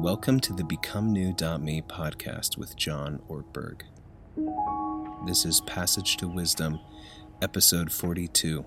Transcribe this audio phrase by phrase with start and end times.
[0.00, 3.80] Welcome to the Become New.me podcast with John Ortberg.
[5.26, 6.78] This is Passage to Wisdom,
[7.42, 8.64] episode 42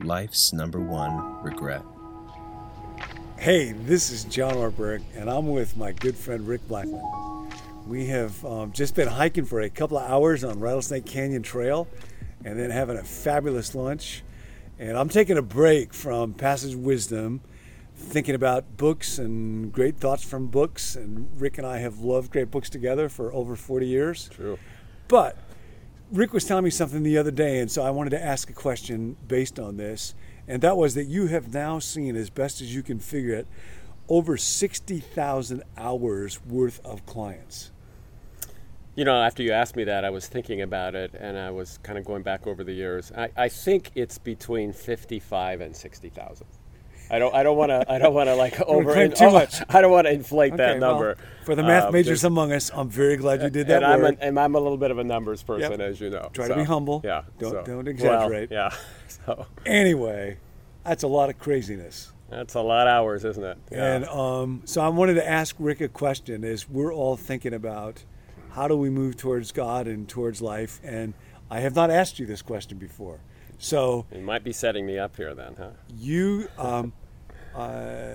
[0.00, 1.80] Life's Number One Regret.
[3.38, 7.48] Hey, this is John Ortberg, and I'm with my good friend Rick Blackman.
[7.86, 11.88] We have um, just been hiking for a couple of hours on Rattlesnake Canyon Trail
[12.44, 14.22] and then having a fabulous lunch.
[14.78, 17.40] And I'm taking a break from Passage Wisdom,
[17.96, 20.96] thinking about books and great thoughts from books.
[20.96, 24.28] And Rick and I have loved great books together for over 40 years.
[24.32, 24.58] True.
[25.08, 25.36] But
[26.10, 28.52] Rick was telling me something the other day, and so I wanted to ask a
[28.52, 30.14] question based on this.
[30.46, 33.46] And that was that you have now seen, as best as you can figure it,
[34.08, 37.70] over 60,000 hours worth of clients.
[38.94, 41.78] You know, after you asked me that, I was thinking about it, and I was
[41.82, 43.10] kind of going back over the years.
[43.16, 46.46] I, I think it's between fifty-five and sixty thousand.
[47.10, 47.34] I don't.
[47.34, 47.84] I don't want to.
[47.92, 48.92] I don't want to like over.
[48.92, 49.60] claim too oh, much.
[49.68, 51.16] I don't want to inflate Okay, that well, number.
[51.44, 54.04] for the math Um, majors among us, I'm very glad you did that and I'm,
[54.04, 55.80] a, and I'm a little bit of a numbers person, Yep.
[55.80, 56.30] as you know.
[56.32, 57.02] Try to be humble.
[57.04, 57.22] Yeah.
[57.38, 58.50] Don't- so- don't well, exaggerate.
[58.50, 58.70] yeah.
[59.08, 60.38] So anyway,
[60.84, 62.12] that's a lot of craziness.
[62.30, 63.58] that's a lot of hours, isn't it?
[63.70, 63.94] Yeah.
[63.94, 68.02] And um, so I wanted to ask Rick a question as we're all thinking about
[68.50, 70.80] how do we move towards God and towards life.
[70.82, 71.14] And
[71.50, 73.20] I have not asked you this question before.
[73.58, 75.70] So you might be setting me up here then, huh?
[75.96, 76.92] you um,
[77.54, 78.14] uh,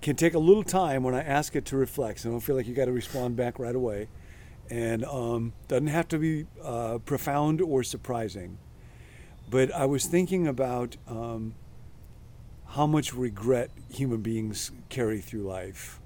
[0.00, 2.20] can take a little time when I ask it to reflect.
[2.20, 4.08] So I don't feel like you got to respond back right away.
[4.70, 8.58] And um, doesn't have to be uh, profound or surprising.
[9.50, 11.54] But I was thinking about um,
[12.68, 16.00] how much regret human beings carry through life.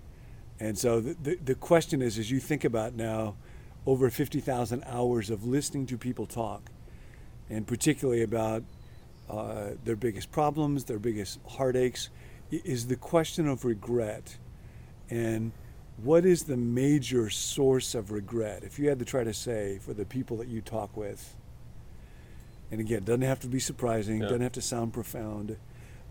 [0.61, 3.37] And so the, the, the question is as you think about now
[3.87, 6.71] over 50,000 hours of listening to people talk,
[7.49, 8.65] and particularly about
[9.31, 12.11] uh, their biggest problems, their biggest heartaches,
[12.51, 14.37] is the question of regret.
[15.11, 15.53] And
[16.03, 18.63] what is the major source of regret?
[18.65, 21.37] If you had to try to say for the people that you talk with,
[22.71, 24.25] and again, doesn't have to be surprising, Yeah.
[24.27, 25.57] doesn't have to sound profound,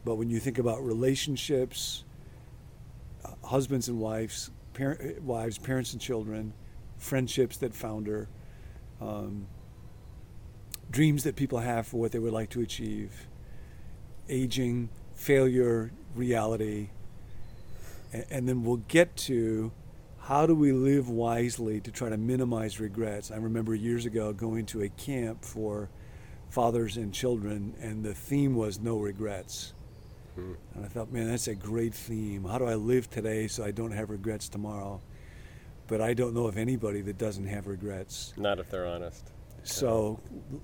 [0.03, 2.03] but when you think about relationships,
[3.24, 6.54] uh, husbands and wives, par- uh, wives, parents and children,
[6.98, 8.28] friendships that founder,
[9.00, 9.48] um,
[10.90, 13.28] dreams that people have for what they would like to achieve,
[14.30, 16.90] aging, failure, reality,
[18.12, 19.72] and, and then we'll get to
[20.20, 23.32] how do we live wisely to try to minimize regrets.
[23.32, 25.90] I remember years ago going to a camp for
[26.50, 29.74] fathers and children, and the theme was no regrets.
[30.36, 30.54] Hmm.
[30.76, 32.44] And I thought, man, that's a great theme.
[32.44, 35.02] How do I live today so I don't have regrets tomorrow?
[35.88, 38.34] But I don't know of anybody that doesn't have regrets.
[38.36, 39.32] Not if they're honest.
[39.63, 40.19] So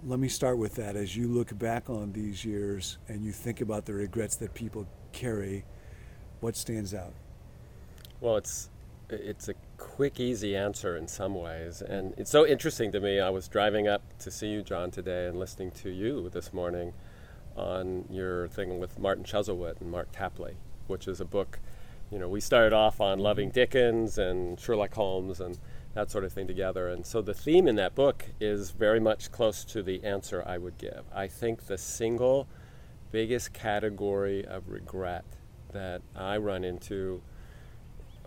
[0.05, 0.95] let me start with that.
[0.95, 4.87] As you look back on these years and you think about the regrets that people
[5.11, 5.65] carry,
[6.39, 7.13] what stands out?
[8.21, 8.69] Well, it's
[9.09, 13.19] it's a quick, easy answer in some ways, and it's so interesting to me.
[13.19, 16.93] I was driving up to see you, John, today, and listening to you this morning
[17.55, 20.55] on your thing with Martin Chuzzlewit and Mark Tapley,
[20.87, 21.59] which is a book.
[22.11, 25.57] You know, we started off on loving Dickens and Sherlock Holmes and
[25.95, 29.31] that sort of thing together, and so the theme in that book is very much
[29.31, 31.03] close to the answer I would give.
[31.13, 32.47] I think the single
[33.11, 35.23] biggest category of regret
[35.71, 37.21] that I run into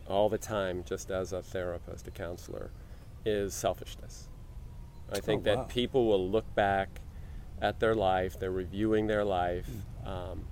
[0.09, 2.71] all the time, just as a therapist, a counselor,
[3.25, 4.29] is selfishness.
[5.13, 5.63] I think Oh, wow.
[5.65, 7.01] that people will look back
[7.61, 9.69] at their life, they're reviewing their life,
[10.05, 10.09] Hmm.
[10.09, 10.45] um,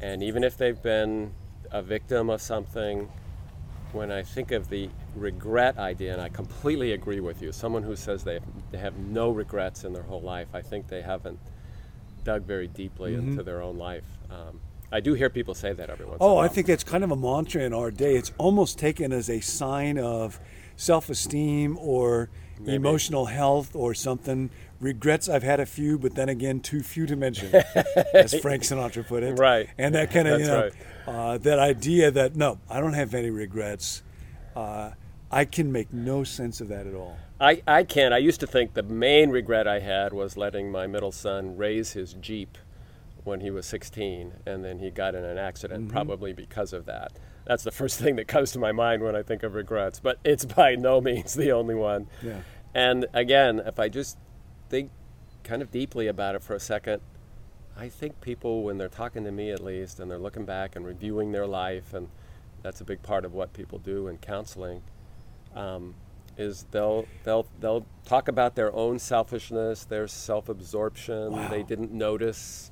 [0.00, 1.32] and even if they've been
[1.74, 3.10] a victim of something,
[3.92, 7.96] when I think of the regret idea, and I completely agree with you, someone who
[7.96, 11.38] says they have, they have no regrets in their whole life, I think they haven't
[12.22, 13.30] dug very deeply Mm-hmm.
[13.32, 14.06] into their own life.
[14.30, 14.60] Um,
[14.92, 16.38] I do hear people say that every once in a while.
[16.38, 16.40] Oh.
[16.40, 18.14] I think that's kind of a mantra in our day.
[18.14, 20.38] It's almost taken as a sign of
[20.76, 22.74] self esteem or Maybe.
[22.74, 24.50] emotional health or something.
[24.80, 27.54] Regrets, I've had a few, but then again, too few to mention,
[28.14, 29.38] as Frank Sinatra put it.
[29.38, 29.68] Right.
[29.78, 33.14] And that kind of, you know, That's uh, that idea that, no, I don't have
[33.14, 34.02] any regrets.
[34.54, 34.90] Uh,
[35.30, 37.16] I can make no sense of that at all.
[37.40, 38.14] I, I can't.
[38.14, 41.92] I used to think the main regret I had was letting my middle son raise
[41.92, 42.56] his Jeep
[43.24, 47.12] when he was 16, and then he got in an accident, probably because of that.
[47.44, 50.18] That's the first thing that comes to my mind when I think of regrets, but
[50.24, 52.08] it's by no means the only one.
[52.22, 52.40] Yeah.
[52.74, 54.18] And again, if I just
[54.68, 54.90] think
[55.44, 57.00] kind of deeply about it for a second,
[57.76, 60.86] I think people, when they're talking to me at least, and they're looking back and
[60.86, 62.08] reviewing their life, and
[62.62, 64.82] that's a big part of what people do in counseling,
[65.54, 65.94] um,
[66.36, 71.48] is they'll they'll they'll talk about their own selfishness, their self-absorption.
[71.50, 72.70] They didn't notice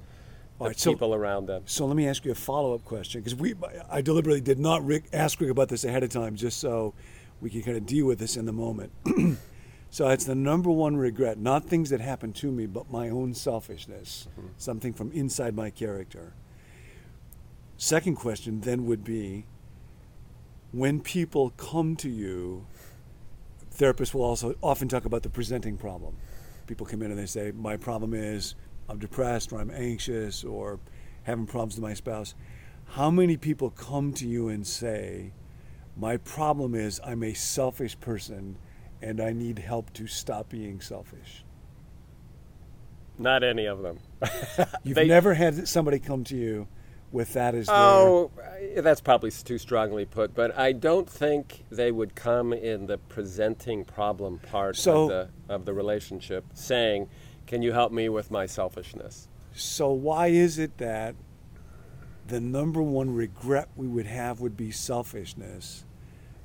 [0.66, 1.62] right, so- people around them.
[1.66, 3.54] So let me ask you a follow up question because we
[3.90, 6.94] I deliberately did not Rick, ask Rick about this ahead of time just so
[7.40, 8.92] we can kind of deal with this in the moment.
[9.90, 13.34] so it's the number one regret, not things that happened to me, but my own
[13.34, 14.48] selfishness, mm-hmm.
[14.58, 16.34] something from inside my character.
[17.76, 19.44] Second question then would be
[20.70, 22.66] when people come to you,
[23.76, 26.16] therapists will also often talk about the presenting problem.
[26.66, 28.54] People come in and they say, My problem is
[28.88, 30.78] I'm depressed or I'm anxious or
[31.24, 32.34] having problems with my spouse.
[32.86, 35.32] How many people come to you and say,
[35.96, 38.58] My problem is I'm a selfish person
[39.00, 41.44] and I need help to stop being selfish?
[43.18, 43.98] Not any of them.
[44.84, 46.66] You've They- never had somebody come to you
[47.12, 47.76] with that as their.
[47.76, 48.30] Oh,
[48.76, 53.84] that's probably too strongly put, but I don't think they would come in the presenting
[53.84, 57.08] problem part So- of the of the relationship, saying,
[57.46, 61.14] "Can you help me with my selfishness?" So why is it that
[62.26, 65.84] the number one regret we would have would be selfishness,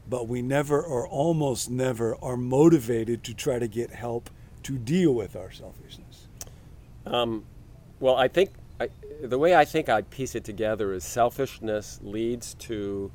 [0.09, 4.29] but we never or almost never are motivated to try to get help
[4.63, 6.27] to deal with our selfishness?
[7.05, 7.45] Um,
[7.99, 8.89] well, I think I,
[9.21, 13.11] the way I think I'd piece it together is selfishness leads to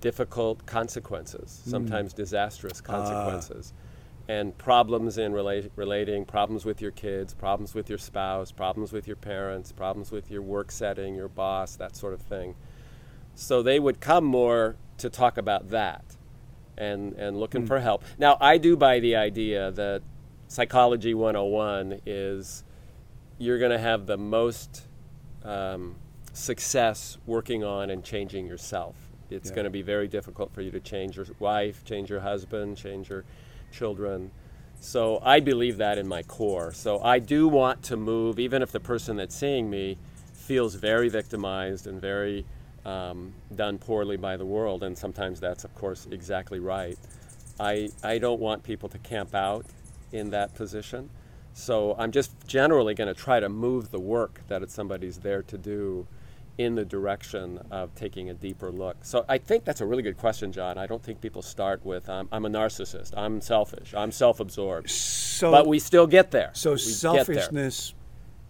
[0.00, 3.72] difficult consequences, sometimes disastrous consequences,
[4.28, 9.06] and problems in relate, relating, problems with your kids, problems with your spouse, problems with
[9.06, 12.54] your parents, problems with your work setting, your boss, that sort of thing.
[13.34, 16.16] So they would come more to talk about that
[16.76, 18.02] and, and looking for help.
[18.18, 20.02] Now, I do buy the idea that
[20.48, 22.64] Psychology 101 is
[23.38, 24.86] you're going to have the most
[25.44, 25.96] um,
[26.32, 28.96] success working on and changing yourself.
[29.30, 29.54] It's Yeah.
[29.56, 33.08] going to be very difficult for you to change your wife, change your husband, change
[33.08, 33.24] your
[33.76, 34.30] children.
[34.80, 36.72] So I believe that in my core.
[36.72, 39.98] So I do want to move, even if the person that's seeing me
[40.32, 42.44] feels very victimized and very
[42.84, 46.96] um, done poorly by the world, and sometimes that's, of course, exactly right.
[47.58, 49.66] I, I don't want people to camp out
[50.12, 51.10] in that position.
[51.52, 55.58] So I'm just generally going to try to move the work that somebody's there to
[55.58, 56.06] do
[56.58, 58.96] in the direction of taking a deeper look.
[59.02, 60.78] So I think that's a really good question, John.
[60.78, 65.50] I don't think people start with I'm, I'm a narcissist, I'm selfish, I'm self-absorbed, So,
[65.50, 66.50] but we still get there.
[66.54, 66.94] so We get there.
[66.94, 67.94] selfishness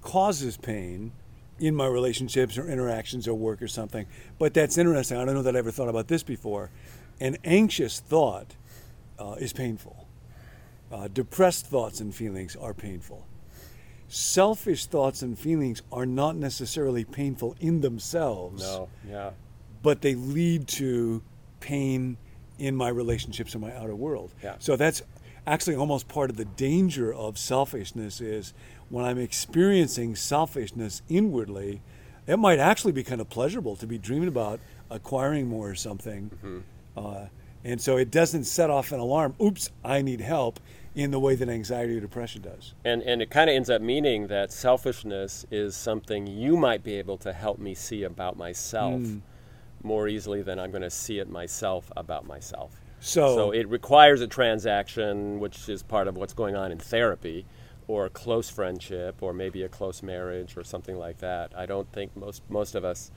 [0.03, 1.13] causes pain
[1.59, 4.07] in my relationships or interactions or work or something.
[4.39, 5.17] But that's interesting.
[5.19, 6.71] I don't know that I ever thought about this before.
[7.19, 8.55] An anxious thought
[9.19, 10.07] uh, is painful.
[10.93, 13.27] Uh, depressed thoughts and feelings are painful.
[14.09, 19.31] Selfish thoughts and feelings are not necessarily painful in themselves, No, yeah.
[19.83, 21.23] but they lead to
[21.61, 22.17] pain
[22.59, 24.33] in my relationships in my outer world.
[24.43, 24.55] Yeah.
[24.59, 25.03] So that's
[25.47, 28.55] actually almost part of the danger of selfishness is
[28.89, 31.83] when I'm experiencing selfishness inwardly,
[32.27, 34.61] it might actually be kind of pleasurable to be dreaming about
[34.91, 36.31] acquiring more or something.
[36.31, 36.59] Mm-hmm.
[36.97, 37.27] Uh,
[37.65, 40.61] and so it doesn't set off an alarm, oops, I need help,
[40.97, 42.75] in the way that anxiety or depression does.
[42.85, 46.95] And, and it kind of ends up meaning that selfishness is something you might be
[46.95, 49.19] able to help me see about myself Hmm.
[49.83, 52.81] more easily than I'm going to see it myself about myself.
[53.01, 57.45] So, So it requires a transaction, which is part of what's going on in therapy,
[57.87, 61.53] or a close friendship, or maybe a close marriage, or something like that.
[61.55, 63.11] I don't think most most of us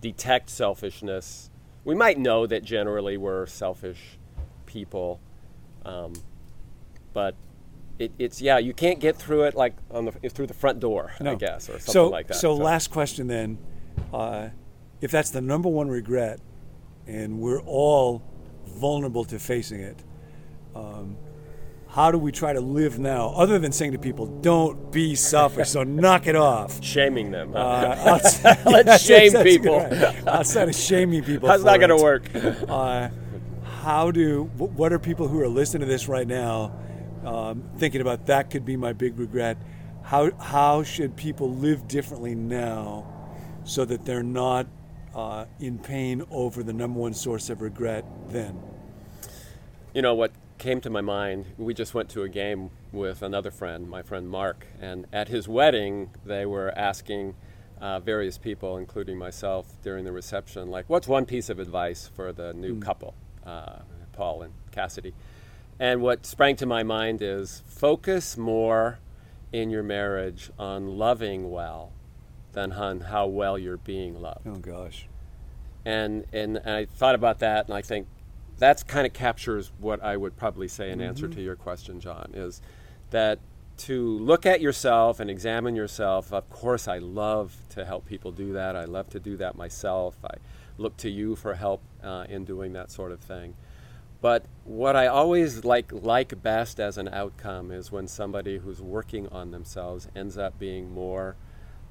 [0.00, 1.50] detect selfishness.
[1.84, 4.18] We might know that generally we're selfish
[4.66, 5.20] people,
[5.84, 6.14] um,
[7.18, 7.34] but
[7.98, 11.10] it, it's yeah, you can't get through it like on the through the front door,
[11.20, 12.34] I guess, or something so, like that.
[12.34, 13.58] So, last question then.
[14.14, 14.50] Uh,
[15.00, 16.38] if that's the number one regret,
[17.08, 18.22] and we're all
[18.66, 20.00] vulnerable to facing it,
[20.76, 21.16] um,
[21.88, 25.70] how do we try to live now, other than saying to people, don't be selfish,
[25.70, 26.84] so knock it off?
[26.84, 27.52] shaming them.
[27.52, 27.58] huh?
[27.58, 29.76] Uh, outside, Let's shame that's people.
[29.80, 30.24] right.
[30.24, 31.48] Outside of shaming people.
[31.48, 32.30] That's not going to work.
[32.68, 33.08] Uh,
[33.88, 36.72] how do, what are people who are listening to this right now
[37.24, 39.58] um, thinking about that could be my big regret?
[40.02, 43.06] How, how should people live differently now
[43.64, 44.66] so that they're not
[45.14, 48.58] uh, in pain over the number one source of regret then?
[49.94, 51.46] You know what came to my mind?
[51.56, 55.48] We just went to a game with another friend, my friend Mark, and at his
[55.48, 57.34] wedding, they were asking
[57.80, 62.32] uh, various people, including myself, during the reception, like, "What's one piece of advice for
[62.32, 63.14] the new couple,
[63.46, 63.80] uh,
[64.12, 65.14] Paul and Cassidy?"
[65.80, 68.98] And what sprang to my mind is focus more
[69.52, 71.92] in your marriage on loving well
[72.52, 75.06] than on how well you're being loved Oh, gosh.
[75.84, 78.08] and and I thought about that, and I think
[78.58, 82.32] that's kind of captures what I would probably say in answer to your question, John,
[82.34, 82.60] is
[83.10, 83.38] that
[83.78, 86.32] to look at yourself and examine yourself.
[86.32, 88.74] Of course, I love to help people do that.
[88.74, 90.16] I love to do that myself.
[90.24, 90.34] I
[90.76, 93.54] look to you for help uh, in doing that sort of thing.
[94.20, 99.28] But what I always like like best as an outcome is when somebody who's working
[99.28, 101.36] on themselves ends up being more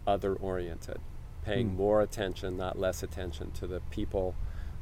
[0.06, 1.00] other oriented,
[1.44, 1.76] paying mm.
[1.76, 4.36] more attention, not less attention to the people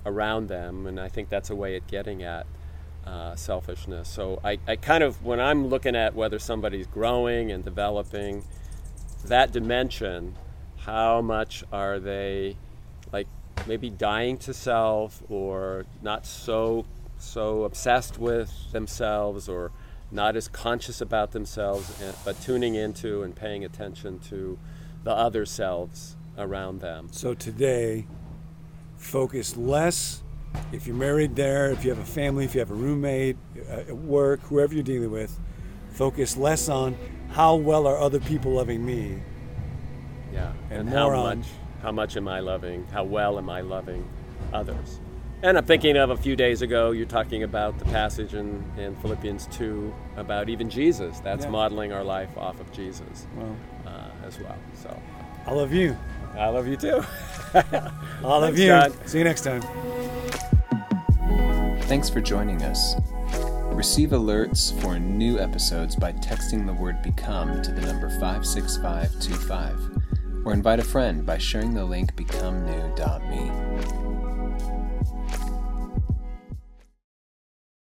[0.06, 2.48] around them, and I think that's a way of getting at
[3.06, 4.10] uh, selfishness.
[4.10, 8.44] So I, I kind of when I'm looking at whether somebody's growing and developing
[9.26, 10.36] that dimension,
[10.78, 12.58] how much are they
[13.14, 13.28] like
[13.68, 16.86] maybe dying to self or not so
[17.18, 19.72] so obsessed with themselves or
[20.12, 24.58] not as conscious about themselves, eh, but tuning into and paying attention to
[25.04, 27.10] the other selves around them.
[27.12, 28.08] So today,
[28.98, 30.24] focus less.
[30.72, 33.38] If you're married there, if you have a family, if you have a roommate,
[33.70, 35.38] uh, at work, whoever you're dealing with,
[35.90, 36.96] focus less on
[37.32, 39.22] how well are other people loving me.
[40.32, 41.46] Yeah, and, and how much
[41.82, 42.86] how much am I loving?
[42.92, 44.08] How well am I loving
[44.54, 45.00] others?
[45.46, 48.96] And I'm thinking of a few days ago, you're talking about the passage in, in
[48.96, 51.20] Philippians 2 about even Jesus.
[51.20, 51.52] That's yeah.
[51.52, 54.58] modeling our life off of Jesus well, uh, as well.
[54.74, 55.00] So
[55.46, 55.96] I love you.
[56.36, 57.06] I love you too.
[57.54, 57.92] I
[58.24, 58.66] love Thanks, you.
[58.66, 58.92] John.
[59.06, 59.62] See you next time.
[61.84, 62.96] Thanks for joining us.
[63.66, 70.54] Receive alerts for new episodes by texting the word become to the number 56525 or
[70.54, 73.65] invite a friend by sharing the link becomenew.me.